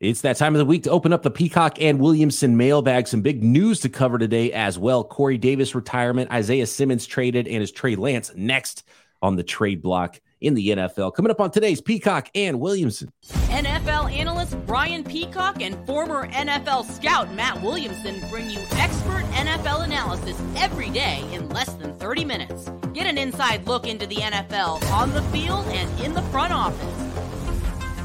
[0.00, 3.06] It's that time of the week to open up the Peacock and Williamson mailbag.
[3.06, 5.04] Some big news to cover today as well.
[5.04, 8.82] Corey Davis retirement, Isaiah Simmons traded, and is Trey Lance next
[9.22, 11.14] on the trade block in the NFL.
[11.14, 13.12] Coming up on today's Peacock and Williamson.
[13.48, 20.38] NFL analyst Brian Peacock and former NFL scout Matt Williamson bring you expert NFL analysis
[20.56, 22.68] every day in less than 30 minutes.
[22.92, 27.03] Get an inside look into the NFL on the field and in the front office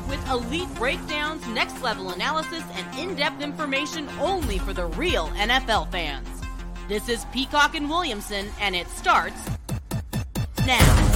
[0.10, 5.92] with elite breakdowns, next level analysis, and in depth information only for the real NFL
[5.92, 6.28] fans.
[6.88, 9.40] This is Peacock and Williamson, and it starts
[10.66, 11.10] now.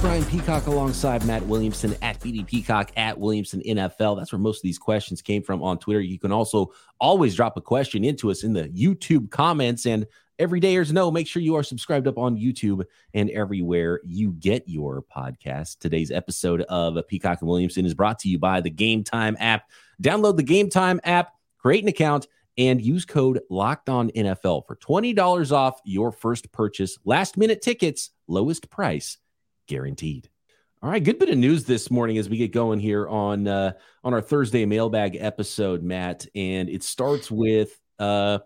[0.00, 4.16] Brian Peacock alongside Matt Williamson at BD Peacock at Williamson NFL.
[4.16, 6.00] That's where most of these questions came from on Twitter.
[6.00, 9.84] You can also always drop a question into us in the YouTube comments.
[9.84, 10.06] And
[10.40, 15.04] everydayers know, make sure you are subscribed up on YouTube and everywhere you get your
[15.14, 15.78] podcast.
[15.78, 19.68] Today's episode of Peacock and Williamson is brought to you by the Gametime app.
[20.02, 22.26] Download the Gametime app, create an account,
[22.56, 26.98] and use code Locked On NFL for twenty dollars off your first purchase.
[27.04, 29.18] Last minute tickets, lowest price
[29.68, 30.30] guaranteed.
[30.82, 33.72] All right, good bit of news this morning as we get going here on uh,
[34.02, 38.38] on our Thursday mailbag episode, Matt, and it starts with uh,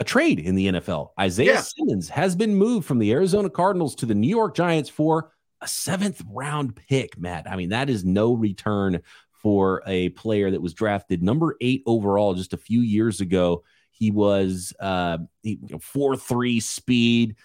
[0.00, 1.10] a trade in the NFL.
[1.18, 1.60] Isaiah yeah.
[1.60, 5.68] Simmons has been moved from the Arizona Cardinals to the New York Giants for a
[5.68, 7.18] seventh round pick.
[7.18, 9.00] Matt, I mean that is no return
[9.32, 13.64] for a player that was drafted number eight overall just a few years ago.
[13.90, 17.36] He was uh, he, you know, four three speed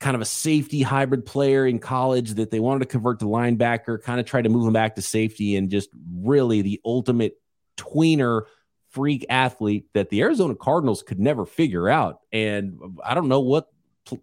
[0.00, 4.00] kind of a safety hybrid player in college that they wanted to convert to linebacker,
[4.00, 7.34] kind of tried to move him back to safety, and just really the ultimate
[7.76, 8.42] tweener
[8.90, 12.20] freak athlete that the Arizona Cardinals could never figure out.
[12.32, 13.68] And I don't know what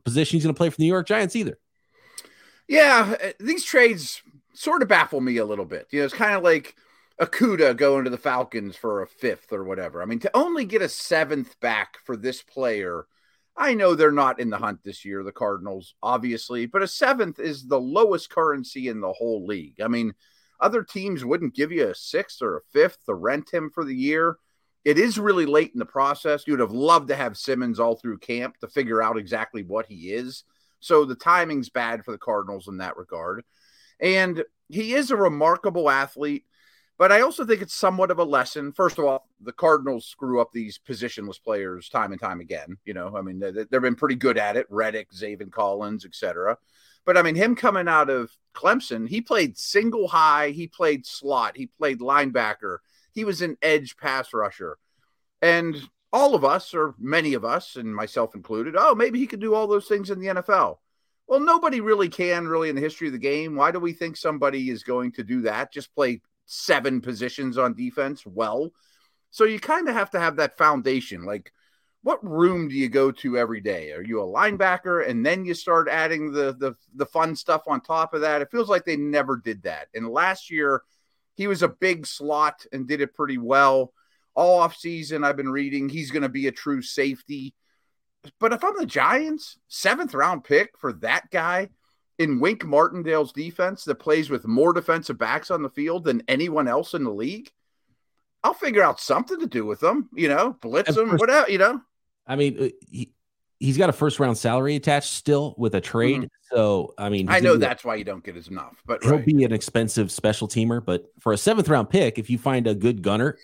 [0.04, 1.58] position he's going to play for the New York Giants either.
[2.68, 4.22] Yeah, uh, these trades
[4.54, 5.88] sort of baffle me a little bit.
[5.92, 6.76] You know, it's kind of like
[7.22, 10.02] Okudah going to the Falcons for a fifth or whatever.
[10.02, 13.06] I mean, to only get a seventh back for this player
[13.58, 17.40] I know they're not in the hunt this year, the Cardinals, obviously, but a seventh
[17.40, 19.80] is the lowest currency in the whole league.
[19.82, 20.14] I mean,
[20.60, 23.96] other teams wouldn't give you a sixth or a fifth to rent him for the
[23.96, 24.38] year.
[24.86, 26.44] It is really late in the process.
[26.46, 29.88] You would have loved to have Simmons all through camp to figure out exactly what
[29.88, 30.44] he is.
[30.80, 33.44] So the timing's bad for the Cardinals in that regard.
[34.00, 36.46] And he is a remarkable athlete.
[36.98, 38.72] But I also think it's somewhat of a lesson.
[38.72, 42.78] First of all, the Cardinals screw up these positionless players time and time again.
[42.86, 44.68] You know, I mean, they, have been pretty good at it.
[44.70, 46.58] Reddick, Zaven Collins, etc.
[47.06, 51.58] But I mean, him coming out of Clemson, he played single high, he played slot,
[51.58, 52.78] he played linebacker,
[53.16, 54.78] he was an edge pass rusher.
[55.42, 55.76] And
[56.14, 59.56] all of us, or many of us, and myself included, oh, maybe he could do
[59.56, 60.78] all those things in the NFL.
[61.28, 63.56] Well, nobody really can, really, in the history of the game.
[63.56, 65.74] Why do we think somebody is going to do that?
[65.74, 68.70] Just play seven positions on defense well.
[69.32, 71.26] So you kind of have to have that foundation.
[71.26, 71.52] Like,
[72.04, 73.92] what room do you go to every day?
[73.92, 77.82] Are you a linebacker and then you start adding the the the fun stuff on
[77.82, 78.44] top of that?
[78.44, 79.88] It feels like they never did that.
[79.96, 80.84] And last year,
[81.36, 83.94] he was a big slot and did it pretty well.
[84.34, 87.54] All off season, I've been reading he's going to be a true safety.
[88.40, 91.70] But if I'm the Giants, seventh round pick for that guy,
[92.18, 96.68] in Wink Martindale's defense that plays with more defensive backs on the field than anyone
[96.68, 97.52] else in the league,
[98.44, 101.82] I'll figure out something to do with them, you know, blitz them, whatever, you know.
[102.28, 103.12] I mean, uh, he,
[103.60, 106.18] he's got a first round salary attached still with a trade.
[106.18, 106.56] Mm-hmm.
[106.56, 109.26] So, I mean, I know that's why you don't get as enough, but he'll right.
[109.26, 110.84] be an expensive special teamer.
[110.84, 113.38] But for a seventh round pick, if you find a good gunner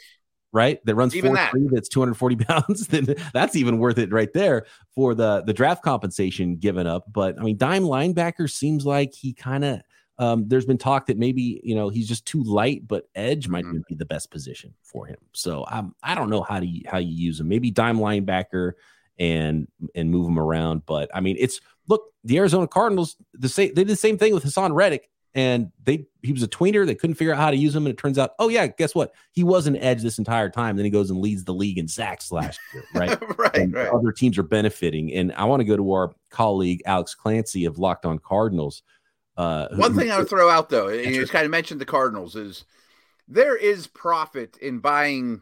[0.54, 0.84] right?
[0.86, 1.52] That runs even four that.
[1.52, 5.84] three, that's 240 pounds, then that's even worth it right there for the the draft
[5.84, 7.06] compensation given up.
[7.12, 9.82] But I mean, dime linebacker seems like he kind of
[10.18, 13.66] um, there's been talk that maybe you know he's just too light, but edge might
[13.66, 13.80] mm-hmm.
[13.88, 15.18] be the best position for him.
[15.34, 17.48] So um, I don't know how to how you use him.
[17.48, 18.74] Maybe dime linebacker
[19.22, 20.86] and and move him around.
[20.86, 24.34] But I mean, it's look the Arizona Cardinals the same they did the same thing
[24.34, 26.86] with Haason Reddick and they he was a tweener.
[26.86, 28.94] They couldn't figure out how to use him, and it turns out, oh yeah, guess
[28.94, 29.14] what?
[29.32, 30.76] He was an edge this entire time.
[30.76, 33.38] Then he goes and leads the league in sacks last year, right?
[33.38, 33.88] right, right.
[33.88, 37.80] Other teams are benefiting, and I want to go to our colleague Alex Clancy of
[37.80, 38.84] Locked On Cardinals.
[39.38, 42.36] Uh, One thing I would throw out though, you just kind of mentioned the Cardinals
[42.36, 42.66] is
[43.28, 45.42] there is profit in buying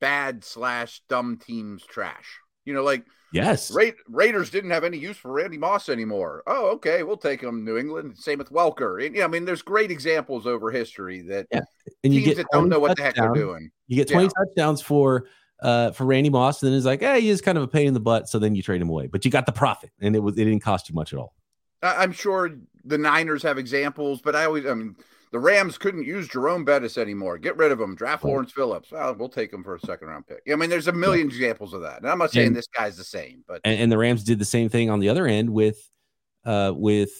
[0.00, 2.40] bad slash dumb teams trash.
[2.70, 3.70] You know, like Yes.
[3.70, 6.42] Ra- Raiders didn't have any use for Randy Moss anymore.
[6.46, 7.02] Oh, okay.
[7.02, 8.16] We'll take him, New England.
[8.18, 9.04] Same with Welker.
[9.04, 11.60] And, yeah, I mean, there's great examples over history that yeah.
[12.02, 13.70] and you get that don't know what the heck they're doing.
[13.86, 14.30] You get 20 yeah.
[14.36, 15.26] touchdowns for
[15.62, 17.94] uh, for Randy Moss, and then it's like, hey, he's kind of a pain in
[17.94, 18.28] the butt.
[18.28, 20.44] So then you trade him away, but you got the profit, and it was it
[20.44, 21.34] didn't cost you much at all.
[21.82, 22.50] I'm sure
[22.84, 24.96] the Niners have examples, but I always, I mean,
[25.32, 27.38] the Rams couldn't use Jerome Bettis anymore.
[27.38, 27.94] Get rid of him.
[27.94, 28.24] Draft.
[28.24, 28.90] Lawrence Phillips.
[28.90, 30.42] Well, we'll take him for a second round pick.
[30.50, 31.98] I mean, there's a million examples of that.
[31.98, 34.38] And I'm not saying and, this guy's the same, but and, and, the Rams did
[34.38, 35.78] the same thing on the other end with
[36.44, 37.10] uh with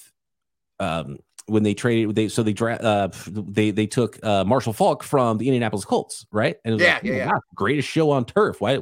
[0.78, 5.02] um when they traded they so they dra- uh they they took uh Marshall Faulk
[5.02, 6.56] from the Indianapolis Colts, right?
[6.64, 7.30] And yeah, like, yeah, oh yeah.
[7.54, 8.60] greatest show on turf.
[8.60, 8.78] Why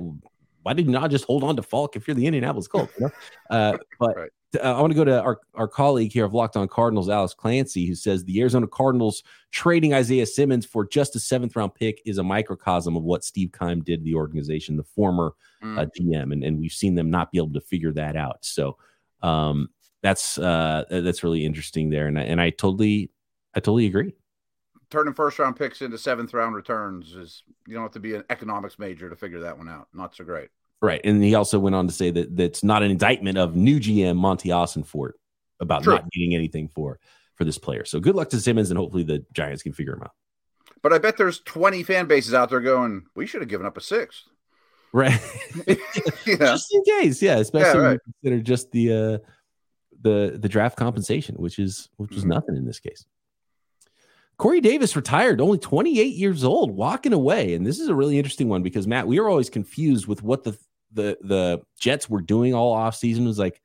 [0.63, 2.93] why did you not just hold on to Falk if you're the Indianapolis Colts?
[2.99, 3.13] You know?
[3.51, 4.31] uh, but right.
[4.57, 7.35] Uh, I want to go to our, our colleague here of Locked On Cardinals, Alex
[7.35, 12.01] Clancy, who says the Arizona Cardinals trading Isaiah Simmons for just a seventh round pick
[12.07, 15.79] is a microcosm of what Steve Keim did to the organization, the former mm.
[15.79, 18.39] uh, GM, and, and we've seen them not be able to figure that out.
[18.43, 18.79] So
[19.23, 19.69] um,
[20.03, 23.11] that's uh, that's really interesting there, and I, and I totally
[23.55, 24.15] I totally agree
[24.91, 28.25] turning first round picks into seventh round returns is you don't have to be an
[28.31, 29.89] economics major to figure that one out.
[29.93, 30.49] Not so great.
[30.81, 31.01] Right.
[31.03, 34.17] And he also went on to say that that's not an indictment of new GM
[34.17, 35.13] Monti Ossenfort
[35.61, 35.95] about True.
[35.95, 36.99] not getting anything for
[37.35, 37.85] for this player.
[37.85, 40.13] So good luck to Simmons and hopefully the Giants can figure him out.
[40.83, 43.77] But I bet there's 20 fan bases out there going, we should have given up
[43.77, 44.25] a sixth.
[44.93, 45.21] Right.
[46.27, 47.21] Just in case.
[47.21, 47.39] Yeah.
[47.39, 48.01] Especially yeah, right.
[48.23, 49.19] consider just the uh
[50.01, 52.31] the the draft compensation, which is which was mm-hmm.
[52.31, 53.05] nothing in this case.
[54.37, 57.55] Corey Davis retired, only 28 years old, walking away.
[57.55, 60.45] And this is a really interesting one because Matt, we were always confused with what
[60.45, 60.57] the
[60.93, 63.27] the the Jets were doing all offseason.
[63.27, 63.61] was like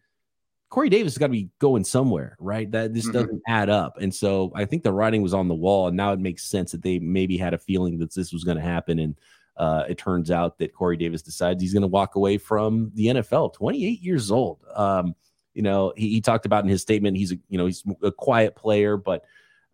[0.69, 2.69] Corey Davis has got to be going somewhere, right?
[2.71, 3.13] That this mm-hmm.
[3.13, 3.97] doesn't add up.
[4.01, 6.71] And so I think the writing was on the wall, and now it makes sense
[6.71, 8.99] that they maybe had a feeling that this was going to happen.
[8.99, 9.15] And
[9.55, 13.07] uh, it turns out that Corey Davis decides he's going to walk away from the
[13.07, 13.53] NFL.
[13.53, 14.59] 28 years old.
[14.73, 15.15] Um,
[15.53, 18.11] you know, he, he, talked about in his statement he's a you know he's a
[18.11, 19.23] quiet player, but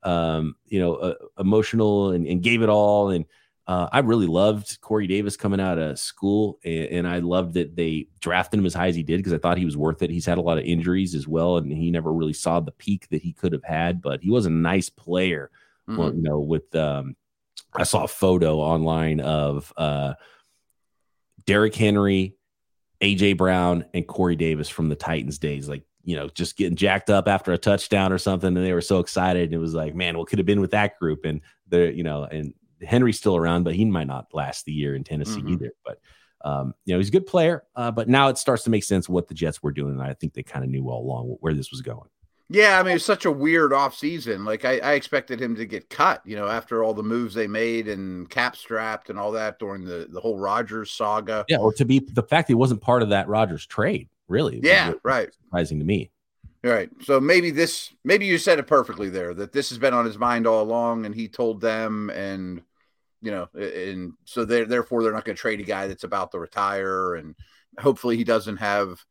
[0.04, 3.10] um, you know, uh, emotional and, and, gave it all.
[3.10, 3.26] And
[3.70, 7.76] uh, I really loved Corey Davis coming out of school, and, and, I loved that
[7.76, 10.10] they drafted him as high as he did because I thought he was worth it.
[10.10, 13.08] He's had a lot of injuries as well, and he never really saw the peak
[13.10, 14.02] that he could have had.
[14.02, 15.52] But he was a nice player.
[15.88, 16.00] Mm-hmm.
[16.00, 17.16] Well, you know, with um,
[17.72, 20.16] I saw a photo online of uh,
[21.46, 22.38] Derrick Henry,
[23.02, 27.12] AJ Brown, and Corey Davis from the Titans days, like you know, just getting jacked
[27.12, 28.48] up after a touchdown or something.
[28.58, 29.44] And they were so excited.
[29.44, 31.24] And it was like, man, what could have been with that group?
[31.24, 34.96] And they're, you know, and Henry's still around, but he might not last the year
[34.96, 35.54] in Tennessee mm-hmm.
[35.54, 35.72] either.
[35.86, 36.00] But,
[36.44, 37.64] um, you know, he's a good player.
[37.76, 39.94] Uh, but now it starts to make sense what the Jets were doing.
[39.94, 42.10] And I think they kind of knew all along where this was going.
[42.52, 44.44] Yeah, I mean, it's such a weird offseason.
[44.44, 47.46] Like, I, I, expected him to get cut, you know, after all the moves they
[47.46, 51.46] made and cap strapped and all that during the, the whole Rodgers saga.
[51.48, 54.62] Yeah, or to be the fact he wasn't part of that Rodgers trade really.
[54.64, 55.30] Yeah, right.
[55.46, 56.12] Surprising to me.
[56.64, 56.90] Right.
[57.04, 60.18] So maybe this, maybe you said it perfectly there that this has been on his
[60.18, 62.62] mind all along, and he told them, and
[63.22, 66.32] you know, and so they're therefore they're not going to trade a guy that's about
[66.32, 67.36] to retire, and
[67.80, 69.04] hopefully he doesn't have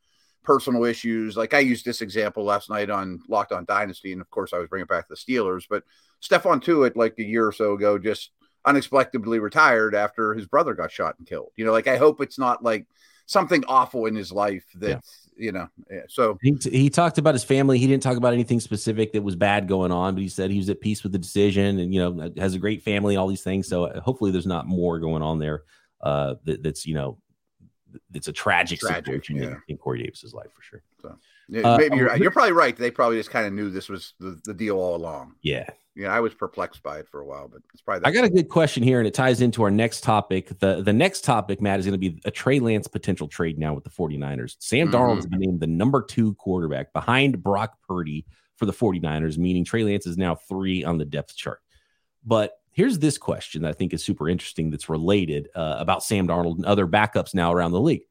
[0.43, 1.37] personal issues.
[1.37, 4.59] Like I used this example last night on Locked On Dynasty, and of course I
[4.59, 5.85] was bringing back the Steelers, but
[6.23, 8.31] Stephon Tuitt, like a year or so ago, just
[8.65, 11.53] unexpectedly retired after his brother got shot and killed.
[11.57, 12.87] You know, like I hope it's not like
[13.29, 15.01] something awful in his life that yeah.
[15.37, 15.69] you know
[16.09, 19.37] so he, he talked about his family he didn't talk about anything specific that was
[19.37, 22.01] bad going on but he said he was at peace with the decision and you
[22.01, 25.23] know has a great family all these things so uh, hopefully there's not more going
[25.23, 25.63] on there
[26.01, 27.19] uh that, that's you know
[28.15, 29.45] it's a tragic, tragic situation yeah.
[29.45, 30.83] in, in Corey Davis's life for sure.
[31.01, 31.17] So
[31.49, 32.77] yeah, uh, maybe you're you're probably right.
[32.77, 35.35] They probably just kind of knew this was the, the deal all along.
[35.43, 38.07] Yeah, yeah, I was perplexed by it for a while, but it's probably.
[38.07, 40.57] I got a good question here, and it ties into our next topic.
[40.61, 43.75] the The next topic, Matt, is going to be a Trey Lance potential trade now
[43.75, 44.55] with the 49ers.
[44.61, 44.97] Sam mm-hmm.
[44.97, 49.65] Darnold has been named the number two quarterback behind Brock Purdy for the 49ers, meaning
[49.65, 51.61] Trey Lance is now three on the depth chart.
[52.25, 54.71] But here's this question that I think is super interesting.
[54.71, 58.03] That's related uh, about Sam Darnold and other backups now around the league.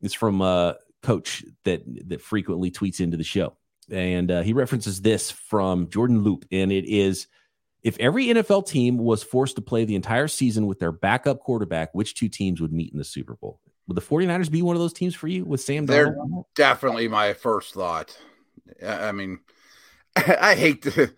[0.00, 3.58] It's from a coach that that frequently tweets into the show
[3.90, 7.26] and uh, he references this from Jordan Loop, and it is
[7.82, 11.94] if every NFL team was forced to play the entire season with their backup quarterback,
[11.94, 13.60] which two teams would meet in the Super Bowl?
[13.86, 15.86] Would the 49ers be one of those teams for you with Sam?
[15.86, 16.46] They're Darnold?
[16.56, 18.18] definitely my first thought.
[18.84, 19.38] I mean,
[20.16, 21.12] I hate to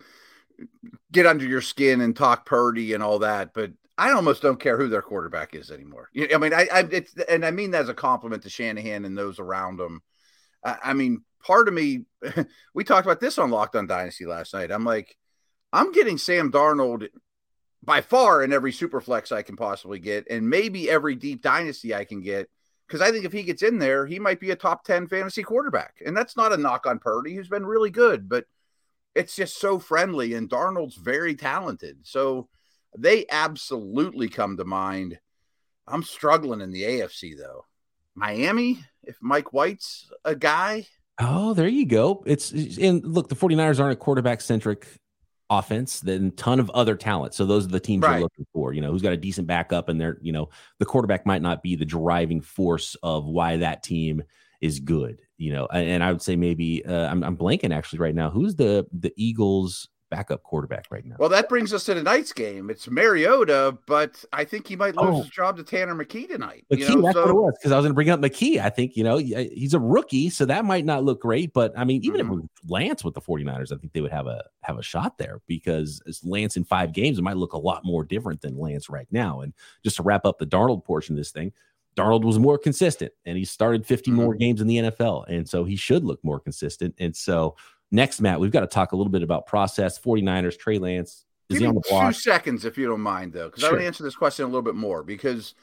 [1.11, 4.77] get under your skin and talk Purdy and all that, but I almost don't care
[4.77, 6.09] who their quarterback is anymore.
[6.15, 9.17] I mean, I, I it's and I mean that as a compliment to Shanahan and
[9.17, 10.01] those around him.
[10.63, 12.05] I, I mean, part of me,
[12.73, 14.71] we talked about this on Locked On Dynasty last night.
[14.71, 15.17] I'm like,
[15.71, 17.07] I'm getting Sam Darnold
[17.83, 21.93] by far in every super flex I can possibly get, and maybe every deep dynasty
[21.93, 22.49] I can get.
[22.87, 25.43] Because I think if he gets in there, he might be a top 10 fantasy
[25.43, 26.01] quarterback.
[26.03, 28.45] And that's not a knock on Purdy, who's been really good, but
[29.13, 30.33] it's just so friendly.
[30.33, 31.99] And Darnold's very talented.
[32.01, 32.49] So
[32.97, 35.19] they absolutely come to mind.
[35.87, 37.65] I'm struggling in the AFC, though.
[38.15, 40.87] Miami, if Mike White's a guy,
[41.19, 42.23] Oh, there you go.
[42.25, 44.87] It's and look, the 49ers aren't a quarterback centric
[45.49, 47.33] offense than a ton of other talent.
[47.33, 48.13] So those are the teams Right.
[48.13, 48.71] you're looking for.
[48.73, 50.49] You know, who's got a decent backup, and they're you know
[50.79, 54.23] the quarterback might not be the driving force of why that team
[54.61, 55.21] is good.
[55.37, 58.29] You know, and, and I would say maybe uh, I'm, I'm blanking actually right now.
[58.29, 61.15] Who's the the Eagles backup quarterback right now?
[61.19, 62.69] Well, that brings us to tonight's game.
[62.69, 65.21] It's Mariota, but I think he might lose Oh.
[65.21, 66.65] his job to Tanner McKee tonight.
[66.71, 68.59] McKee, you know, that's what it was because I was going to bring up McKee.
[68.59, 71.53] I think, you know, he's a rookie, so that might not look great.
[71.53, 74.11] But I mean, even if it was Lance with the 49ers, I think they would
[74.11, 77.53] have a have a shot there because as Lance in five games, it might look
[77.53, 79.41] a lot more different than Lance right now.
[79.41, 81.51] And just to wrap up the Darnold portion of this thing,
[81.95, 84.15] Darnold was more consistent and he started 50 Mhm.
[84.15, 85.23] more games in the NFL.
[85.27, 86.93] And so he should look more consistent.
[86.99, 87.55] And so
[87.91, 91.25] next, Matt, we've got to talk a little bit about process 49ers, Trey Lance.
[91.49, 93.73] Is give he on the two seconds if you don't mind, though, because I Sure.
[93.73, 95.01] want to answer this question a little bit more.
[95.03, 95.55] Because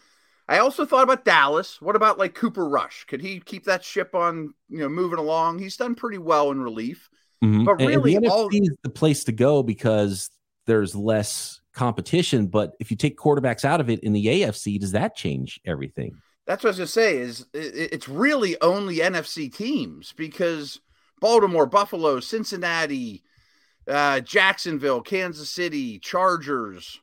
[0.48, 1.80] I also thought about Dallas.
[1.80, 3.04] What about like Cooper Rush?
[3.04, 5.60] Could he keep that ship on, you know, moving along?
[5.60, 7.08] He's done pretty well in relief.
[7.44, 7.64] Mhm.
[7.64, 10.30] But And- and really, the all- is the place to go because
[10.66, 12.46] there's less competition.
[12.48, 16.16] But if you take quarterbacks out of it in the AFC, does that change everything?
[16.46, 17.18] That's what I was gonna say.
[17.18, 20.80] Is it's really only NFC teams because
[21.20, 23.22] Baltimore, Buffalo, Cincinnati,
[23.88, 27.00] uh, Jacksonville, Kansas City, Chargers,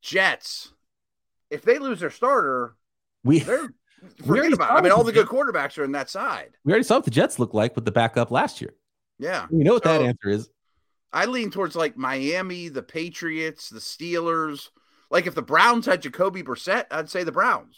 [0.00, 0.72] Jets.
[1.50, 2.76] If they lose their starter,
[3.24, 3.68] We they're
[4.26, 4.70] forget about.
[4.70, 4.78] It.
[4.78, 6.50] I mean, all the good quarterbacks are in that side.
[6.64, 8.74] we already saw what the Jets look like with the backup last year.
[9.18, 10.48] Yeah, We know what that answer is.
[11.12, 14.70] I lean towards like Miami, the Patriots, the Steelers.
[15.10, 17.76] Like if the Browns had Jacoby Brissett, I'd say the Browns.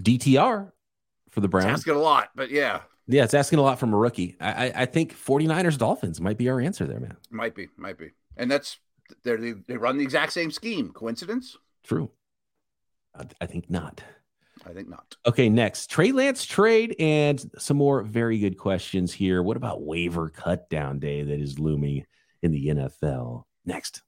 [0.00, 0.72] DTR
[1.30, 1.66] for the Browns.
[1.80, 4.36] asking a lot, but yeah, Yeah, it's asking a lot from a rookie.
[4.40, 7.16] I, I, I think 49ers Dolphins might be our answer there, man.
[7.30, 8.78] might be, might be, and that's
[9.24, 10.90] they're, they they run the exact same scheme.
[10.90, 11.56] Coincidence?
[11.84, 12.10] True.
[13.14, 14.02] I, I think not.
[14.64, 15.16] I think not.
[15.26, 19.42] Okay, next Trey Lance trade and some more very good questions here.
[19.42, 22.06] What about waiver cut down day that is looming
[22.42, 23.44] in the NFL?
[23.64, 24.02] Next.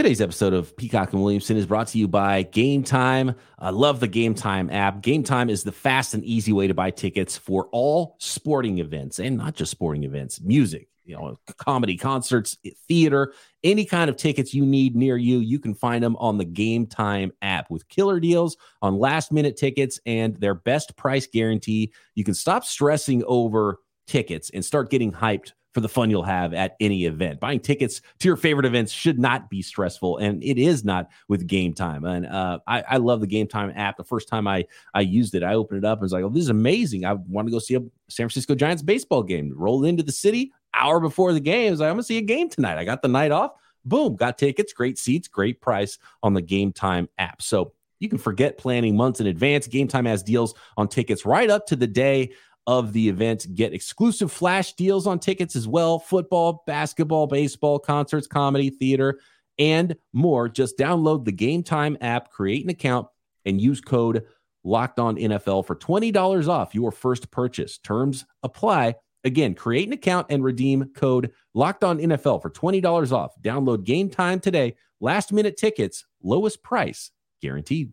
[0.00, 3.36] Today's episode of Peacock and Williamson is brought to you by Gametime.
[3.58, 5.02] I love the Gametime app.
[5.02, 9.36] Gametime is the fast and easy way to buy tickets for all sporting events and
[9.36, 12.56] not just sporting events, music, you know, comedy, concerts,
[12.88, 15.40] theater, any kind of tickets you need near you.
[15.40, 20.00] You can find them on the Gametime app with killer deals on last minute tickets
[20.06, 21.92] and their best price guarantee.
[22.14, 26.52] You can stop stressing over tickets and start getting hyped for the fun you'll have
[26.52, 27.40] at any event.
[27.40, 31.46] Buying tickets to your favorite events should not be stressful, and it is not with
[31.46, 32.08] Gametime.
[32.08, 33.96] And uh, I, I love the Gametime app.
[33.96, 36.28] The first time I I used it, I opened it up and was like, "Oh,
[36.28, 37.04] this is amazing!
[37.04, 40.52] I want to go see a San Francisco Giants baseball game." Rolled into the city
[40.74, 41.68] hour before the game.
[41.68, 43.52] I was like, "I'm gonna see a game tonight." I got the night off.
[43.84, 47.40] Boom, got tickets, great seats, great price on the Gametime app.
[47.40, 49.68] So you can forget planning months in advance.
[49.68, 52.32] Gametime has deals on tickets right up to the day
[52.70, 53.52] of the event.
[53.56, 59.18] Get exclusive flash deals on tickets as well football, basketball, baseball, concerts, comedy, theater,
[59.58, 60.48] and more.
[60.48, 63.08] Just download the Gametime app, create an account,
[63.44, 64.24] and use code
[64.62, 67.76] Locked On NFL for $20 off your first purchase.
[67.78, 68.94] Terms apply.
[69.24, 73.32] Again, create an account and redeem code Locked On NFL for $20 off.
[73.42, 74.76] Download Gametime today.
[75.00, 77.10] Last minute tickets, lowest price
[77.42, 77.92] guaranteed.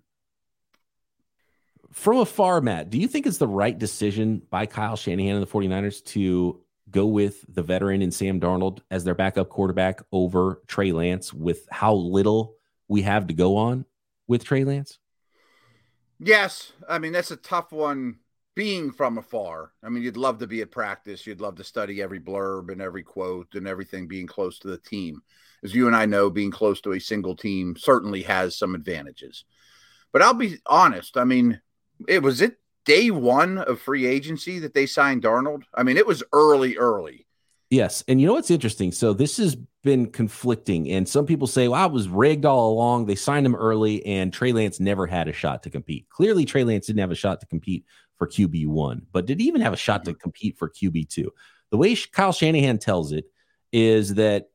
[1.97, 5.49] From afar, Matt, do you think it's the right decision by Kyle Shanahan and the
[5.49, 6.61] 49ers to
[6.91, 11.67] go with the veteran and Sam Darnold as their backup quarterback over Trey Lance with
[11.71, 12.53] how little
[12.87, 13.83] we have to go on
[14.27, 14.99] with Trey Lance?
[16.19, 18.19] Yes, I mean that's a tough one.
[18.53, 21.25] Being from afar, I mean, you'd love to be at practice.
[21.25, 24.07] You'd love to study every blurb and every quote and everything.
[24.07, 25.23] Being close to the team,
[25.63, 29.45] as you and I know, being close to a single team certainly has some advantages.
[30.13, 31.17] But I'll be honest.
[31.17, 31.59] I mean,
[32.07, 35.63] it was it day one of free agency that they signed Darnold.
[35.73, 37.27] I mean, it was early, early.
[37.69, 38.03] Yes.
[38.07, 38.93] And you know what's interesting?
[38.93, 40.89] So this has been conflicting.
[40.91, 43.05] And some people say, well, I was rigged all along.
[43.05, 46.07] They signed him early, and Trey Lance never had a shot to compete.
[46.09, 47.85] Clearly, Trey Lance didn't have a shot to compete
[48.17, 51.27] for QB1, but did he even have a shot to compete for QB2?
[51.69, 53.25] The way Kyle Shanahan tells it
[53.71, 54.49] is that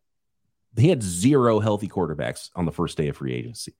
[0.76, 3.74] he had zero healthy quarterbacks on the first day of free agency.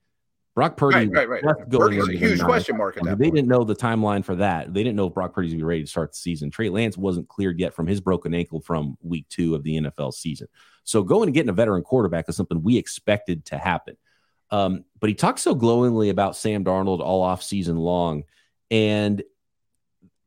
[0.55, 1.69] Brock Purdy Right, right, right.
[1.69, 3.37] going Purdy's a huge question mark at that they point.
[3.37, 4.75] didn't know the timeline for that.
[4.75, 6.51] They didn't know if Brock Purdy's be ready to start the season.
[6.51, 10.13] Trey Lance wasn't cleared yet from his broken ankle from week two of the NFL
[10.13, 10.49] season.
[10.85, 13.97] So going and getting a veteran quarterback is something we expected to happen.
[14.51, 18.25] Um, but he talked so glowingly about Sam Darnold all off season long.
[18.71, 19.23] And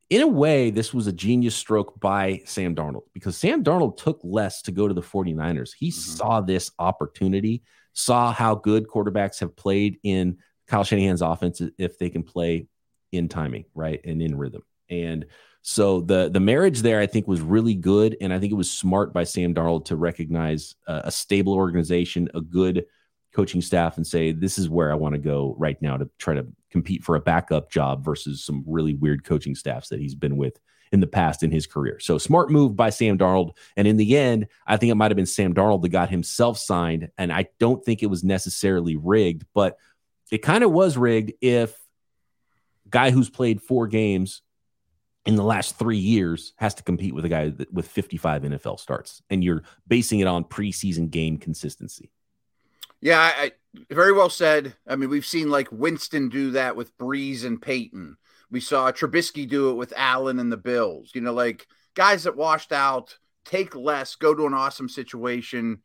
[0.09, 4.19] in a way, this was a genius stroke by Sam Darnold because Sam Darnold took
[4.23, 5.71] less to go to the 49ers.
[5.77, 7.61] He saw this opportunity,
[7.95, 10.37] saw how good quarterbacks have played in
[10.67, 12.67] Kyle Shanahan's offense if they can play
[13.11, 13.99] in timing, right?
[14.05, 14.61] And in rhythm.
[14.89, 15.25] And
[15.67, 18.71] So the the marriage there, I think, was really good, and I think it was
[18.71, 22.85] smart by Sam Darnold to recognize a, a stable organization, a good
[23.33, 26.35] coaching staff, and say this is where I want to go right now to try
[26.35, 30.37] to compete for a backup job versus some really weird coaching staffs that he's been
[30.37, 30.59] with
[30.91, 31.99] in the past in his career.
[31.99, 33.51] So smart move by Sam Darnold.
[33.75, 36.57] And in the end, I think it might have been Sam Darnold that got himself
[36.57, 37.09] signed.
[37.17, 39.77] And I don't think it was necessarily rigged, but
[40.31, 41.77] it kind of was rigged if
[42.89, 44.41] guy who's played four games
[45.25, 49.23] in the last three years has to compete with a guy with 55 NFL starts,
[49.29, 52.11] and you're basing it on preseason game consistency.
[53.01, 53.51] Yeah, I, I,
[53.93, 54.75] very well said.
[54.87, 58.17] I mean, we've seen like Winston do that with Brees and Peyton.
[58.55, 61.11] We saw Trubisky do it with Allen and the Bills.
[61.13, 65.81] You know, like guys that washed out, take less, go to an awesome situation,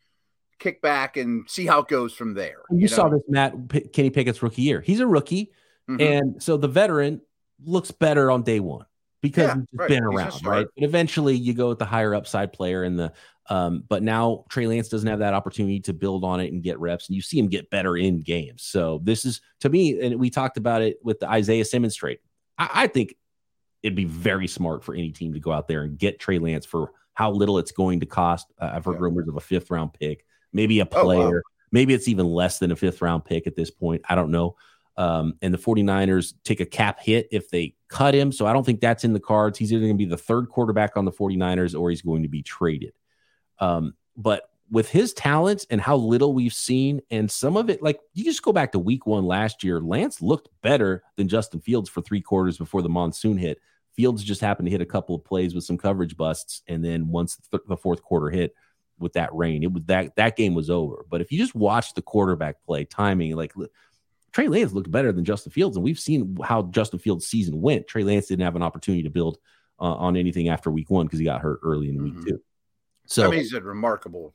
[0.61, 2.63] kick back, and see how it goes from there.
[2.71, 2.95] You, you know?
[2.95, 4.81] saw this, Matt P- Kenny Pickett's rookie year.
[4.81, 5.51] He's a rookie,
[5.91, 6.01] mm-hmm.
[6.01, 7.23] and so the veteran
[7.65, 8.87] looks better on day one
[9.21, 9.89] because yeah, he's right.
[9.89, 10.65] been around, right?
[10.77, 13.13] But eventually, you go with the higher upside player and the.
[13.49, 16.79] Um, but now Trey Lance doesn't have that opportunity to build on it and get
[16.79, 18.63] reps, and you see him get better in games.
[18.63, 22.21] So this is to me, and we talked about it with the Isaiah Simmons trade.
[22.61, 23.17] I, I think
[23.83, 26.67] it'd be very smart for any team to go out there and get Trey Lance
[26.67, 28.47] for how little it's going to cost.
[28.59, 29.01] Uh, I've heard yeah.
[29.01, 31.21] rumors of a fifth round pick, maybe a player.
[31.21, 31.41] Oh, wow.
[31.73, 34.03] Maybe it's even less than a fifth round pick at this point.
[34.09, 34.57] I don't know.
[34.97, 38.33] Um, and the 49ers take a cap hit if they cut him.
[38.33, 39.57] So I don't think that's in the cards.
[39.59, 42.29] He's either going to be the third quarterback on the 49ers or he's going to
[42.29, 42.93] be traded.
[43.61, 48.01] Um, but with his talents and how little we've seen, and some of it, like
[48.15, 51.89] you just go back to week one last year, Lance looked better than Justin Fields
[51.89, 53.59] for three quarters before the monsoon hit.
[53.97, 57.09] Fields just happened to hit a couple of plays with some coverage busts, and then
[57.09, 58.55] once th- the fourth quarter hit
[58.99, 61.05] with that rain, it was that that game was over.
[61.11, 63.53] But if you just watch the quarterback play timing, like
[64.33, 67.89] Trey Lance looked better than Justin Fields, and we've seen how Justin Fields' season went.
[67.89, 69.39] Trey Lance didn't have an opportunity to build
[69.81, 72.29] uh, on anything after week one because he got hurt early in week mm-hmm.
[72.29, 72.41] two.
[73.07, 74.35] So I mean, he's a remarkable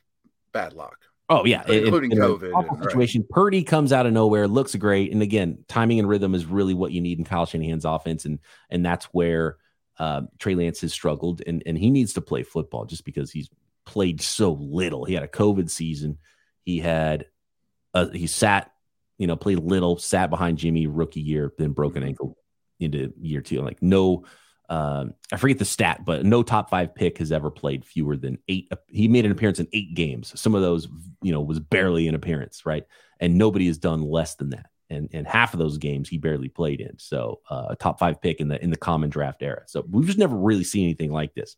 [0.55, 0.97] bad luck.
[1.27, 2.83] Oh yeah, including in, in COVID.
[2.83, 3.21] situation.
[3.21, 3.29] Right.
[3.29, 6.91] Purdy comes out of nowhere, looks great, and again, timing and rhythm is really what
[6.91, 8.39] you need in Kyle Shanahan's offense, and
[8.69, 9.57] and that's where
[9.99, 13.49] um, Trey Lance has struggled, and and he needs to play football just because he's
[13.85, 15.03] played so little.
[15.03, 16.19] He had a COVID season.
[16.63, 17.25] He had
[17.93, 18.71] uh, he sat,
[19.17, 22.09] you know, played little, sat behind Jimmy rookie year, then broken mm-hmm.
[22.09, 22.37] ankle
[22.79, 23.61] into year two.
[23.61, 24.25] Like no
[24.69, 28.39] um, I forget the stat, but no top five pick has ever played fewer than
[28.47, 28.71] eight.
[28.87, 30.39] He made an appearance in eight games.
[30.39, 30.87] Some of those,
[31.21, 32.85] you know, was barely an appearance, right?
[33.19, 34.67] And nobody has done less than that.
[34.89, 36.97] And and half of those games he barely played in.
[36.99, 39.63] So uh, a top five pick in the in the common draft era.
[39.67, 41.55] So we've just never really seen anything like this.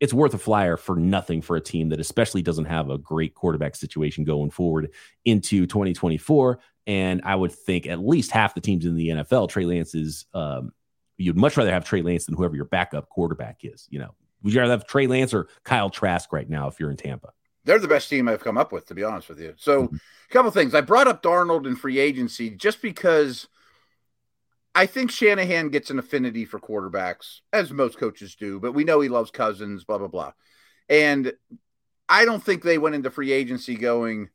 [0.00, 3.34] It's worth a flyer for nothing for a team that especially doesn't have a great
[3.34, 4.90] quarterback situation going forward
[5.24, 6.60] into 2024.
[6.86, 10.72] And I would think at least half the teams in the NFL, Trey Lance's um,
[11.18, 13.86] you'd much rather have Trey Lance than whoever your backup quarterback is.
[13.90, 16.90] You know, would you rather have Trey Lance or Kyle Trask right now if you're
[16.90, 17.32] in Tampa?
[17.64, 19.52] They're the best team I've come up with, to be honest with you.
[19.58, 19.96] So, mm-hmm.
[19.96, 20.74] a couple things.
[20.74, 23.46] I brought up Darnold in free agency just because
[24.74, 29.00] I think Shanahan gets an affinity for quarterbacks, as most coaches do, but we know
[29.00, 30.32] he loves Cousins, blah, blah, blah.
[30.88, 31.32] And
[32.08, 34.30] I don't think they went into free agency going,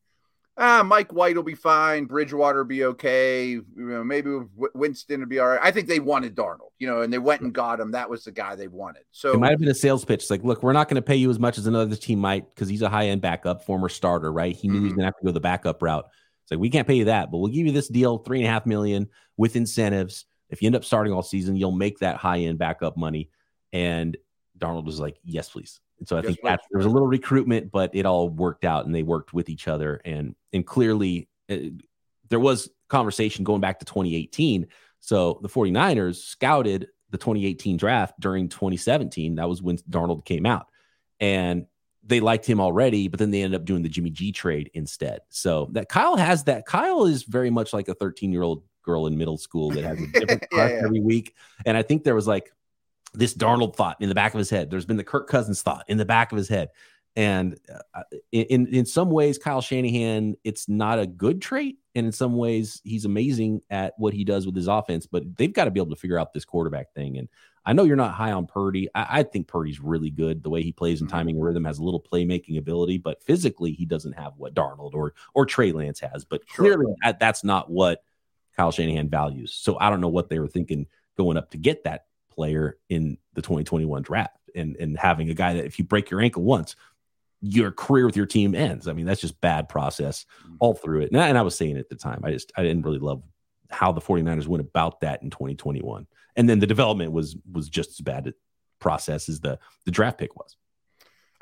[0.57, 2.05] ah, Mike White will be fine.
[2.05, 3.49] Bridgewater will be okay.
[3.49, 4.31] You know, maybe
[4.73, 5.59] Winston will be all right.
[5.61, 7.91] I think they wanted Darnold, you know, and they went and got him.
[7.91, 9.03] That was the guy they wanted.
[9.11, 10.21] So it might have been a sales pitch.
[10.21, 12.53] It's like, look, we're not going to pay you as much as another team might
[12.53, 14.55] because he's a high end backup, former starter, right?
[14.55, 14.79] He knew mm-hmm.
[14.79, 14.99] he was mm-hmm.
[14.99, 16.05] going to have to go the backup route.
[16.43, 18.47] It's like we can't pay you that, but we'll give you this deal, three and
[18.47, 20.25] a half million with incentives.
[20.49, 23.29] If you end up starting all season, you'll make that high end backup money.
[23.71, 24.17] And
[24.57, 25.79] Darnold was like, yes, please.
[25.99, 28.65] And so I yes, think that there was a little recruitment, but it all worked
[28.65, 30.01] out and they worked with each other.
[30.03, 31.57] And and clearly uh,
[32.29, 34.67] there was conversation going back to 2018.
[34.99, 39.35] So the 49ers scouted the 2018 draft during 2017.
[39.35, 40.67] That was when Darnold came out.
[41.19, 41.67] And
[42.05, 45.21] they liked him already, but then they ended up doing the Jimmy G trade instead.
[45.29, 46.65] So that Kyle has that.
[46.65, 50.01] Kyle is very much like a 13 year old girl in middle school that has
[50.01, 50.81] a different yeah, yeah.
[50.83, 51.35] every week.
[51.65, 52.51] And I think there was like
[53.13, 54.69] this Darnold thought in the back of his head.
[54.69, 56.69] There's been the Kirk Cousins thought in the back of his head.
[57.15, 57.59] And
[57.93, 62.35] uh, in in some ways, Kyle Shanahan, it's not a good trait, and in some
[62.35, 65.05] ways, he's amazing at what he does with his offense.
[65.05, 67.19] But they've got to be able to figure out this quarterback thing.
[67.19, 67.29] And
[67.65, 68.89] I know you're not high on Purdy.
[68.95, 70.41] I, I think Purdy's really good.
[70.41, 71.15] The way he plays in mm-hmm.
[71.15, 74.95] timing and rhythm has a little playmaking ability, but physically, he doesn't have what Darnold
[74.95, 76.25] or or Trey Lance has.
[76.25, 76.95] But clearly, sure.
[77.03, 78.03] that, that's not what
[78.57, 79.53] Kyle Shanahan values.
[79.53, 83.17] So I don't know what they were thinking going up to get that player in
[83.33, 84.37] the 2021 draft.
[84.55, 86.75] And and having a guy that if you break your ankle once
[87.41, 88.87] your career with your team ends.
[88.87, 90.55] I mean that's just bad process mm.
[90.59, 91.11] all through it.
[91.11, 92.21] And I, and I was saying at the time.
[92.23, 93.23] I just i didn't really love
[93.69, 97.91] how the 49ers went about that in 2021 and then the development was was just
[97.91, 98.33] as bad a
[98.79, 100.57] process as the the draft pick was.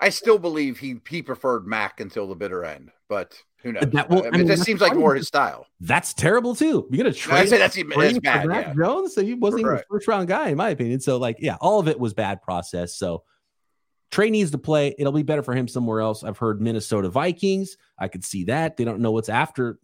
[0.01, 3.83] I still believe he he preferred Mac until the bitter end, but who knows?
[3.93, 5.67] That, well, I mean, this seems like more his style.
[5.79, 6.87] That's terrible too.
[6.89, 7.35] You're gonna trade.
[7.37, 8.47] I say that's, that's bad.
[8.47, 8.73] Mac yeah.
[8.73, 9.73] Jones, so he wasn't Right.
[9.75, 10.99] even a first round guy in my opinion.
[10.99, 12.95] So like, yeah, all of it was bad process.
[12.95, 13.23] So
[14.09, 14.95] Trey needs to play.
[14.97, 16.23] It'll be better for him somewhere else.
[16.23, 17.77] I've heard Minnesota Vikings.
[17.99, 18.75] I could see that.
[18.77, 19.77] They don't know what's after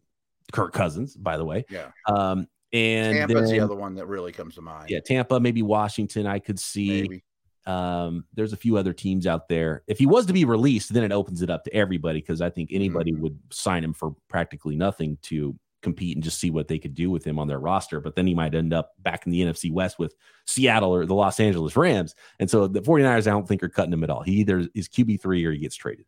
[0.52, 1.64] Kirk Cousins, by the way.
[1.70, 1.92] Yeah.
[2.08, 4.90] Um, and Tampa's then- the other one that really comes to mind.
[4.90, 6.26] yeah, Tampa, maybe Washington.
[6.28, 7.04] I could see.
[7.04, 7.24] maybe.
[7.68, 9.84] Um, there's a few other teams out there.
[9.88, 12.50] If he was to be released, then it opens it up to everybody because I
[12.50, 13.20] think anybody Mhm.
[13.20, 17.12] would sign him for practically nothing to compete and just see what they could do
[17.12, 18.00] with him on their roster.
[18.00, 21.14] But then he might end up back in the NFC West with Seattle or the
[21.14, 22.16] Los Angeles Rams.
[22.40, 24.24] And so the 49ers, I don't think are cutting him at all.
[24.24, 26.06] He either is QB3 or he gets traded.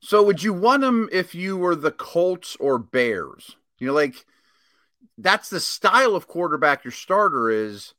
[0.00, 3.56] So would you want him if you were the Colts or Bears?
[3.78, 4.24] You know, like
[5.18, 7.92] that's the style of quarterback your starter is,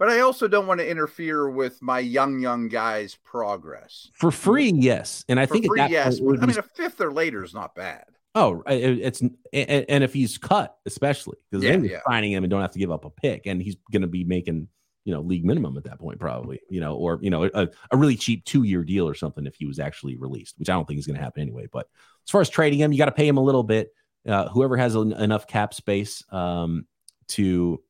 [0.00, 4.08] but I also don't want to interfere with my young young guys' progress.
[4.14, 5.26] For free, yes.
[5.28, 6.20] And I For think free, at that yes.
[6.20, 8.06] I mean, a fifth or later is not bad.
[8.34, 12.00] Oh, it's and, and if he's cut, especially because Yeah, then you're yeah.
[12.08, 14.24] signing him and don't have to give up a pick, and he's going to be
[14.24, 14.68] making
[15.04, 17.96] you know league minimum at that point, probably you know, or you know a, a
[17.96, 20.88] really cheap two year deal or something if he was actually released, which I don't
[20.88, 21.66] think is going to happen anyway.
[21.70, 21.88] But
[22.26, 23.92] as far as trading him, you got to pay him a little bit.
[24.26, 26.86] Uh, whoever has en- enough cap space um,
[27.28, 27.82] to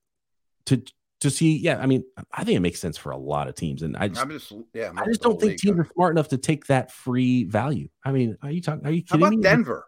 [0.66, 0.82] to
[1.20, 2.02] to see, yeah, I mean,
[2.32, 4.52] I think it makes sense for a lot of teams, and I just I'm just
[4.72, 4.90] yeah.
[4.96, 5.58] I just don't think league.
[5.58, 7.88] teams are smart enough to take that free value.
[8.04, 8.86] I mean, are you talking?
[8.86, 9.42] Are you How kidding about me?
[9.42, 9.86] Denver?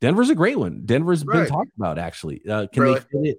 [0.00, 0.82] Denver's a great one.
[0.84, 2.42] Denver's been talked about actually.
[2.48, 2.94] Uh, can Really?
[3.00, 3.38] they fit it?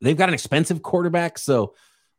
[0.00, 1.74] They've got an expensive quarterback, so.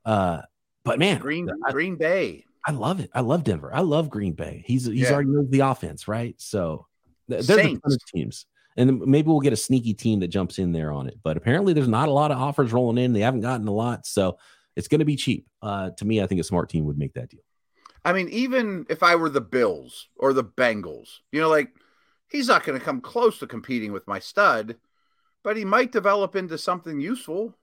[0.05, 0.41] Uh,
[0.83, 2.45] but man, Green I, Green Bay.
[2.65, 3.09] I love it.
[3.13, 3.73] I love Denver.
[3.73, 4.63] I love Green Bay.
[4.65, 5.13] He's he's Yeah.
[5.13, 6.33] already moved the offense, right?
[6.39, 6.87] So
[7.29, 8.45] th- there's a ton of teams,
[8.77, 11.17] and maybe we'll get a sneaky team that jumps in there on it.
[11.23, 13.13] But apparently, there's not a lot of offers rolling in.
[13.13, 14.37] They haven't gotten a lot, so
[14.75, 15.47] it's going to be cheap.
[15.61, 17.41] Uh, to me, I think a smart team would make that deal.
[18.03, 21.69] I mean, even if I were the Bills or the Bengals, you know, like
[22.29, 24.77] he's not going to come close to competing with my stud,
[25.43, 27.53] but he might develop into something useful.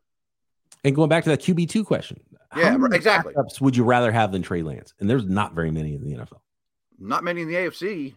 [0.85, 3.35] And going back to that QB two question, how Yeah, exactly.
[3.61, 4.95] would you rather have than Trey Lance?
[5.01, 6.41] And there's not very many in the NFL.
[6.99, 8.15] Not many in the AFC.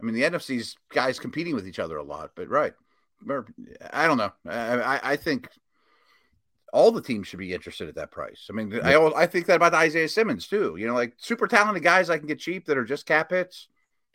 [0.00, 2.72] I mean, the NFC's guys competing with each other a lot, but right.
[3.92, 4.32] I don't know.
[4.48, 5.48] I, I, think
[6.72, 8.46] all the teams should be interested at that price.
[8.48, 10.76] I mean, I, I think that about Isaiah Simmons too.
[10.78, 13.66] You know, like super talented guys I can get cheap that are just cap hits.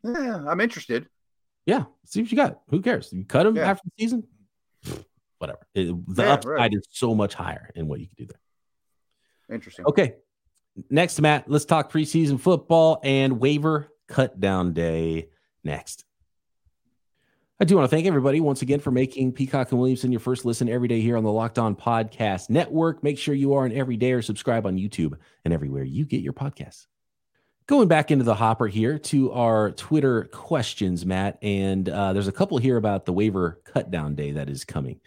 [0.04, 1.10] Yeah, I'm interested.
[1.66, 2.62] Yeah, see what you got.
[2.70, 3.12] Who cares?
[3.12, 3.72] You cut him Yeah.
[3.72, 4.24] after the season,
[5.38, 5.60] whatever.
[5.74, 6.74] It- the Yeah, upside right.
[6.74, 9.56] is so much higher in what you can do there.
[9.56, 9.86] Interesting.
[9.86, 10.16] Okay,
[10.90, 11.50] next, Matt.
[11.50, 15.30] Let's talk preseason football and waiver cut down day
[15.64, 16.06] next.
[17.60, 20.44] I do want to thank everybody once again for making Peacock and Williamson your first
[20.44, 23.04] listen every day here on the Locked On Podcast Network.
[23.04, 25.14] Make sure you are an everyday or subscribe on YouTube
[25.46, 26.88] and everywhere you get your podcasts.
[27.68, 32.34] Going back into the hopper here to our Twitter questions, Matt, and uh, there's a
[32.34, 35.00] couple here about the waiver cut down day that is coming.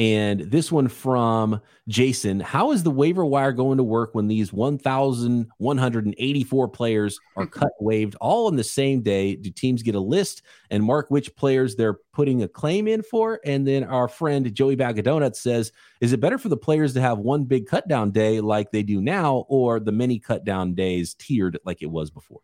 [0.00, 4.50] And this one from Jason How is the waiver wire going to work when these
[4.50, 9.36] 1,184 players are cut and waived all on the same day?
[9.36, 13.40] Do teams get a list and mark which players they're putting a claim in for?
[13.44, 16.94] And then our friend Joey Bag of Donuts says, Is it better for the players
[16.94, 20.44] to have one big cut down day like they do now, or the many cut
[20.44, 22.40] down days tiered like it was before?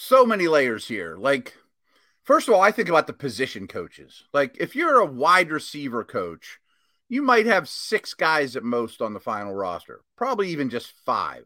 [0.00, 1.16] so many layers here.
[1.16, 1.54] Like,
[2.30, 4.22] first of all, I think about the position coaches.
[4.32, 6.60] Like, if you're a wide receiver coach,
[7.08, 11.42] you might have six guys at most on the final roster, probably even just five.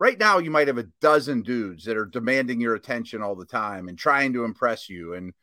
[0.00, 3.44] Right now, you might have a dozen dudes that are demanding your attention all the
[3.44, 5.12] time and trying to impress you.
[5.12, 5.34] And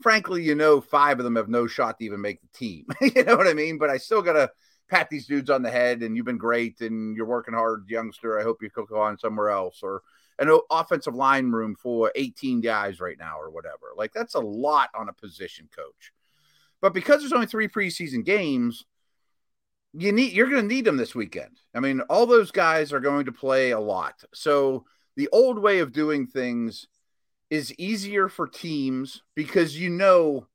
[0.00, 2.86] frankly, you know, five of them have no shot to even make the team.
[3.00, 3.76] you know what I mean?
[3.76, 4.52] But I still got to
[4.88, 8.38] pat these dudes on the head and you've been great and you're working hard, youngster.
[8.38, 10.02] I hope you could go on somewhere else or
[10.38, 13.92] an offensive line room for 18 guys right now or whatever.
[13.96, 16.12] Like that's a lot on a position coach.
[16.80, 18.84] But because there's only three preseason games,
[19.94, 21.58] you need you're going to need them this weekend.
[21.74, 24.22] I mean, all those guys are going to play a lot.
[24.32, 24.84] So
[25.16, 26.86] the old way of doing things
[27.50, 30.46] is easier for teams because you know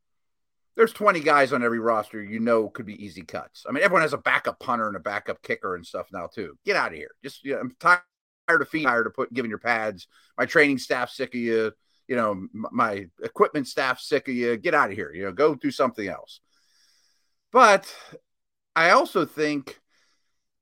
[0.76, 3.66] there's 20 guys on every roster you know could be easy cuts.
[3.68, 6.58] I mean, everyone has a backup punter and a backup kicker and stuff now too.
[6.64, 7.12] Get out of here.
[7.22, 8.02] Just you know, I'm tired
[8.48, 10.08] tired of feet, tired of put giving your pads.
[10.38, 11.72] My training staff sick of you.
[12.08, 14.58] You know, my equipment staff sick of you.
[14.58, 15.14] Get out of here.
[15.14, 16.42] You know, go do something else.
[17.52, 17.94] But
[18.76, 19.80] I also think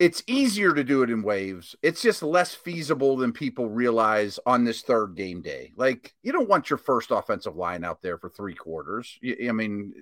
[0.01, 1.75] it's easier to do it in waves.
[1.81, 5.73] It's just less feasible than people realize on this third game day.
[5.75, 9.19] Like, you don't want your first offensive line out there for three quarters.
[9.23, 9.93] I mean,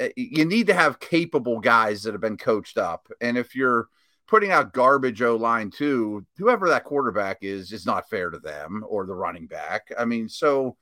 [0.00, 3.06] eh, you need to have capable guys that have been coached up.
[3.20, 3.88] And if you're
[4.30, 8.84] putting out garbage O line too, whoever that quarterback is, is not fair to them
[8.88, 9.92] or the running back.
[9.98, 10.76] I mean, so,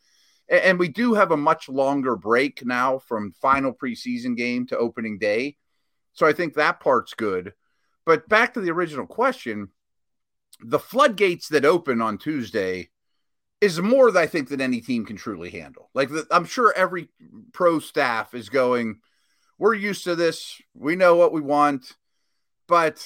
[0.50, 5.18] and we do have a much longer break now from final preseason game to opening
[5.18, 5.56] day.
[6.12, 7.54] So I think that part's good.
[8.04, 9.68] But back to the original question
[10.60, 12.90] the floodgates that open on Tuesday
[13.60, 15.88] is more, I think, than any team can truly handle.
[15.94, 17.08] Like, I'm sure every
[17.52, 18.98] pro staff is going,
[19.56, 20.60] we're used to this.
[20.74, 21.96] We know what we want,
[22.66, 23.04] but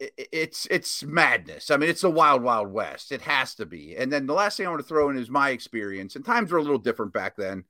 [0.00, 1.70] it's it's madness.
[1.70, 3.12] I mean, it's a wild, wild west.
[3.12, 3.96] It has to be.
[3.96, 6.16] And then the last thing I want to throw in is my experience.
[6.16, 7.64] And times were a little different back then,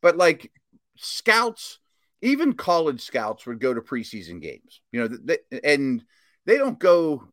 [0.00, 0.52] but like
[0.96, 1.80] scouts,
[2.22, 4.80] even college scouts would go to preseason games.
[4.92, 6.04] You know, they, and
[6.46, 7.28] they don't go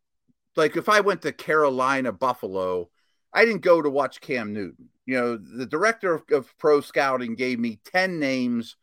[0.56, 2.90] like if I went to Carolina, Buffalo,
[3.32, 4.88] I didn't go to watch Cam Newton.
[5.06, 8.76] You know, the director of, of pro scouting gave me ten names,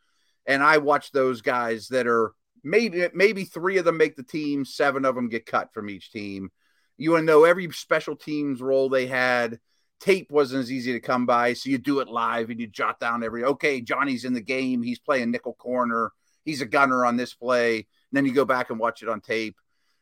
[0.46, 4.66] and I watched those guys that are maybe maybe three of them make the team,
[4.66, 6.52] seven of them get cut from each team.
[6.98, 9.60] You want to know every special teams role they had.
[10.00, 13.00] Tape wasn't as easy to come by, so you do it live and you jot
[13.00, 13.44] down every.
[13.44, 14.82] Okay, Johnny's in the game.
[14.82, 16.12] He's playing nickel corner.
[16.46, 17.78] He's a gunner on this play.
[17.78, 19.58] And then you go back and watch it on tape.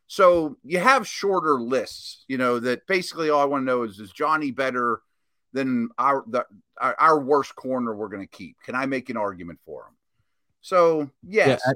[0.07, 2.23] So you have shorter lists.
[2.27, 5.01] You know that basically all I want to know is is Johnny better
[5.53, 6.45] than our the,
[6.79, 8.57] our, our worst corner we're going to keep?
[8.63, 9.95] Can I make an argument for him?
[10.61, 11.73] So yes, yeah,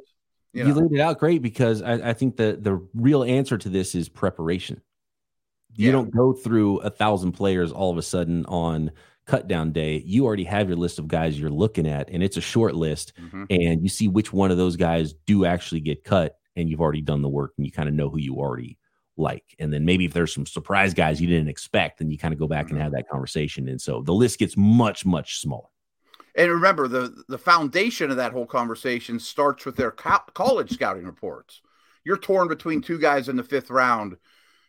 [0.53, 3.69] you, you laid it out great because I, I, think the the real answer to
[3.69, 4.81] this is preparation.
[5.75, 5.91] You yeah.
[5.93, 8.91] don't go through a thousand players all of a sudden on
[9.25, 10.03] cut down day.
[10.05, 13.13] You already have your list of guys you're looking at, and it's a short list,
[13.19, 13.45] mm-hmm.
[13.49, 17.01] and you see which one of those guys do actually get cut, and you've already
[17.01, 18.77] done the work, and you kind of know who you already
[19.15, 19.55] like.
[19.59, 22.39] And then maybe if there's some surprise guys you didn't expect, then you kind of
[22.39, 22.75] go back mm-hmm.
[22.75, 23.69] and have that conversation.
[23.69, 25.69] And so the list gets much, much smaller.
[26.35, 31.05] And remember, the the foundation of that whole conversation starts with their co- college scouting
[31.05, 31.61] reports.
[32.03, 34.17] You're torn between two guys in the fifth round.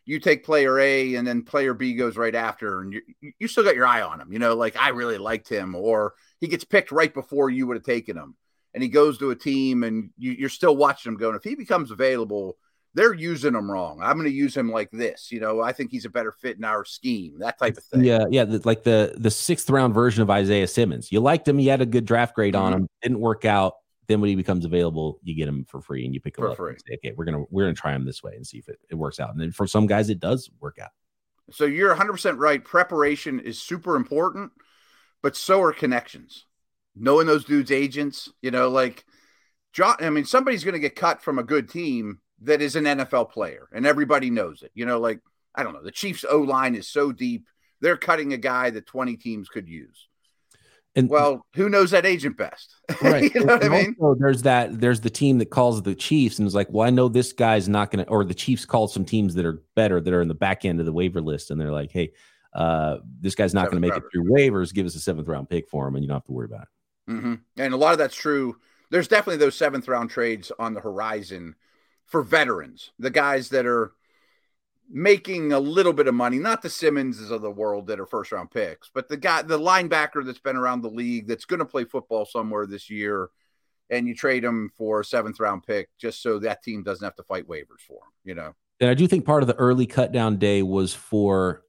[0.04, 3.02] You take player A, and then player B goes right after, and you
[3.38, 4.32] you still got your eye on him.
[4.32, 7.76] You know, like I really liked him, or he gets picked right before you would
[7.76, 8.34] have taken him,
[8.74, 11.36] and he goes to a team, and you, you're still watching him going.
[11.36, 12.56] If he becomes available,
[12.94, 14.00] they're using him wrong.
[14.02, 15.32] I'm going to use him like this.
[15.32, 18.04] You know, I think he's a better fit in our scheme, that type of thing.
[18.04, 21.10] Yeah, yeah, like the the sixth round version of Isaiah Simmons.
[21.10, 22.64] You liked him, he had a good draft grade mm-hmm.
[22.64, 23.74] on him, didn't work out.
[24.08, 26.50] Then when he becomes available, you get him for free and you pick him for
[26.50, 26.56] up.
[26.56, 26.74] Free.
[26.86, 28.94] Say, okay, we're gonna we're gonna try him this way and see if it, it
[28.94, 29.30] works out.
[29.30, 30.90] And then for some guys, it does work out.
[31.50, 32.62] So you're 100 percent right.
[32.62, 34.52] Preparation is super important,
[35.22, 36.46] but so are connections.
[36.94, 39.06] Knowing those dudes' agents, you know, like
[39.72, 39.96] John.
[40.00, 43.30] I mean, somebody's going to get cut from a good team that is an NFL
[43.30, 44.70] player, and everybody knows it.
[44.74, 45.20] You know, like
[45.54, 47.46] I don't know, the Chiefs' O line is so deep;
[47.80, 50.08] they're cutting a guy that twenty teams could use.
[50.94, 52.74] And well, who knows that agent best?
[53.02, 53.34] Right.
[53.34, 53.96] you know what I mean?
[54.18, 54.78] there's that.
[54.80, 57.68] There's the team that calls the Chiefs and is like, "Well, I know this guy's
[57.68, 60.28] not going to," or the Chiefs call some teams that are better that are in
[60.28, 62.12] the back end of the waiver list, and they're like, "Hey,
[62.54, 64.06] uh, this guy's not going to make rounder.
[64.06, 64.74] it through waivers.
[64.74, 66.62] Give us a seventh round pick for him, and you don't have to worry about
[66.62, 67.34] it." Mm-hmm.
[67.56, 68.56] And a lot of that's true.
[68.90, 71.56] There's definitely those seventh round trades on the horizon
[72.12, 73.92] for veterans, the guys that are
[74.88, 78.30] making a little bit of money, not the Simmonses of the world that are first
[78.30, 81.64] round picks, but the guy, the linebacker that's been around the league that's going to
[81.64, 83.30] play football somewhere this year,
[83.88, 87.16] and you trade him for a seventh round pick just so that team doesn't have
[87.16, 88.52] to fight waivers for him, you know.
[88.78, 91.62] And I do think part of the early cut down day was for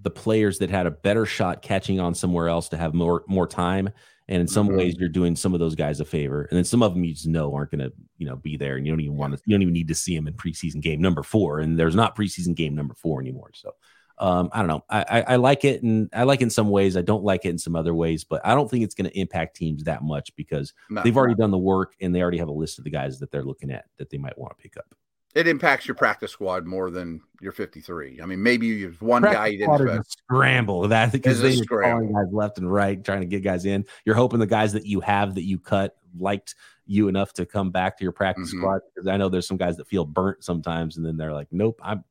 [0.00, 3.48] the players that had a better shot catching on somewhere else to have more more
[3.48, 3.90] time
[4.28, 4.78] and in some mm-hmm.
[4.78, 7.14] ways, you're doing some of those guys a favor, and then some of them you
[7.14, 9.42] just know aren't going to, you know, be there, and you don't even want to,
[9.46, 12.16] you don't even need to see them in preseason game number four, and there's not
[12.16, 13.50] preseason game number four anymore.
[13.54, 13.72] So,
[14.18, 14.84] um, I don't know.
[14.90, 16.96] I, I, I like it, and I like it in some ways.
[16.96, 19.18] I don't like it in some other ways, but I don't think it's going to
[19.18, 21.44] impact teams that much because no, they've already no.
[21.44, 23.70] done the work, and they already have a list of the guys that they're looking
[23.70, 24.94] at that they might want to pick up
[25.34, 28.20] it impacts your practice squad more than your 53.
[28.22, 31.64] I mean, maybe you have one practice guy you didn't scramble that because they are
[31.64, 33.84] calling guys left and right, trying to get guys in.
[34.04, 36.54] You're hoping the guys that you have that you cut liked
[36.86, 38.60] you enough to come back to your practice mm-hmm.
[38.60, 38.80] squad.
[38.94, 41.80] Because I know there's some guys that feel burnt sometimes, and then they're like, "Nope,
[41.82, 42.04] I'm.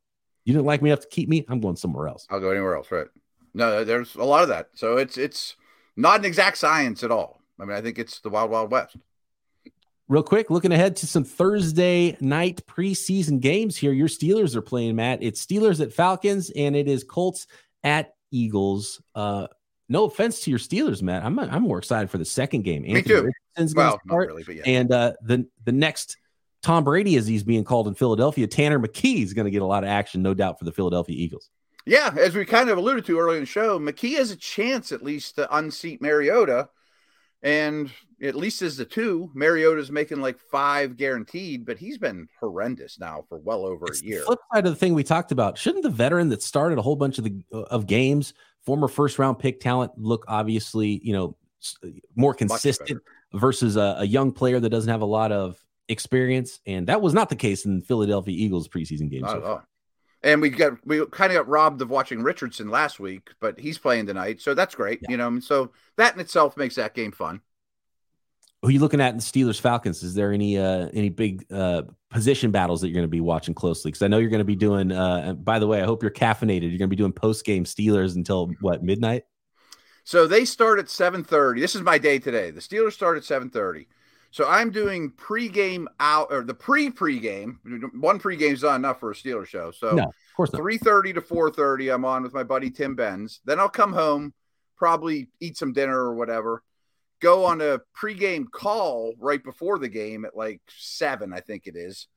[0.46, 1.46] You didn't like me enough to keep me.
[1.50, 2.26] I'm going somewhere else.
[2.30, 3.08] I'll go anywhere else." Right?
[3.54, 4.70] No, there's a lot of that.
[4.76, 5.56] So it's it's
[5.96, 7.42] not an exact science at all.
[7.60, 8.96] I mean, I think it's the wild wild west.
[10.10, 13.92] Real quick, looking ahead to some Thursday night preseason games here.
[13.92, 15.22] Your Steelers are playing, Matt.
[15.22, 17.46] It's Steelers at Falcons, and it is Colts
[17.84, 19.02] at Eagles.
[19.14, 19.48] Uh,
[19.90, 21.26] no offense to your Steelers, Matt.
[21.26, 22.84] I'm I'm more excited for the second game.
[22.84, 23.32] Me Anthony too.
[23.56, 24.64] Richardson's well, not really, but yeah.
[24.66, 26.16] And uh, the the next
[26.62, 29.66] Tom Brady, as he's being called in Philadelphia, Tanner McKee is going to get a
[29.66, 31.50] lot of action, no doubt, for the Philadelphia Eagles.
[31.86, 34.94] Yeah, as we kind of alluded to earlier in the show, McKee has a chance
[34.94, 36.70] at least to unseat Mariota
[37.44, 43.00] And at least as the two, Mariota's making like five guaranteed, but he's been horrendous
[43.00, 44.24] now for well over it's a year.
[44.24, 45.58] flip side of the thing we talked about.
[45.58, 49.38] Shouldn't the veteran that started a whole bunch of the of games, former first round
[49.38, 51.36] pick talent, look obviously, you know,
[52.16, 53.02] more consistent
[53.34, 56.60] versus a, a young player that doesn't have a lot of experience?
[56.66, 59.28] And that was not the case in Philadelphia Eagles preseason games.
[59.28, 59.64] All.
[60.28, 63.78] And we got we kind of got robbed of watching Richardson last week, but he's
[63.78, 65.00] playing tonight, so that's great.
[65.04, 65.12] Yeah.
[65.12, 67.40] You know, so that in itself makes that game fun.
[68.62, 70.04] Who are you looking at in the Steelers Falcons?
[70.04, 73.54] Is there any uh any big uh position battles that you're going to be watching
[73.54, 73.90] closely?
[73.90, 74.92] Because I know you're going to be doing.
[74.92, 76.64] uh By the way, I hope you're caffeinated.
[76.64, 79.24] You're going to be doing post game Steelers until what midnight?
[80.04, 81.62] So they start at 7:30.
[81.62, 82.52] This is my day today.
[82.52, 83.88] The Steelers start at 7:30.
[84.38, 87.56] So I'm doing pregame out or the pre pregame.
[88.00, 89.72] One pregame is not enough for a Steeler show.
[89.72, 93.42] So no, of course 3:30 to 4:30, I'm on with my buddy Tim Benz.
[93.46, 94.36] Then I'll come home,
[94.76, 96.62] probably eat some dinner or whatever.
[97.20, 101.76] Go on a pregame call right before the game at like seven, I think it
[101.76, 102.08] is.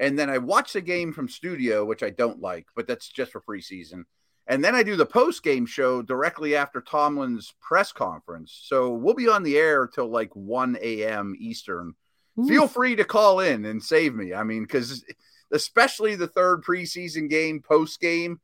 [0.00, 3.30] And then I watch the game from studio, which I don't like, but that's just
[3.30, 4.02] for preseason.
[4.48, 8.58] And then I do the post game show directly after Tomlin's press conference.
[8.64, 11.36] So we'll be on the air till like 1 a.m.
[11.38, 11.94] Eastern.
[12.40, 12.48] Oof.
[12.48, 14.32] Feel free to call in and save me.
[14.32, 15.04] I mean, because
[15.52, 18.40] especially the third preseason game, post game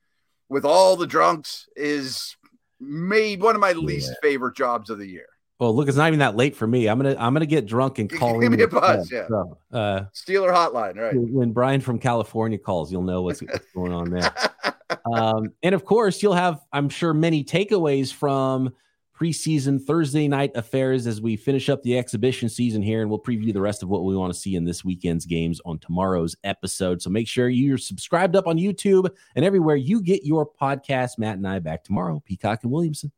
[0.50, 2.36] with all the drunks is
[2.78, 4.28] made one of my least yeah.
[4.28, 5.28] favorite jobs of the year.
[5.60, 6.88] Well, look, it's not even that late for me.
[6.88, 8.40] I'm gonna I'm gonna get drunk and call.
[8.40, 9.28] Give me a buzz, yeah.
[9.28, 11.14] So, uh, Steeler hotline, right?
[11.14, 14.34] When Brian from California calls, you'll know what's, what's going on there.
[15.12, 18.72] um, and of course, you'll have, I'm sure, many takeaways from
[19.16, 23.52] preseason Thursday night affairs as we finish up the exhibition season here, and we'll preview
[23.52, 27.00] the rest of what we want to see in this weekend's games on tomorrow's episode.
[27.00, 31.16] So make sure you're subscribed up on YouTube and everywhere you get your podcast.
[31.18, 32.20] Matt and I back tomorrow.
[32.26, 33.12] Peacock and Williamson.